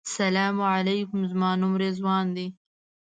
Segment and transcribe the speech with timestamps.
[0.17, 2.47] سلام علیکم زما نوم رضوان دی.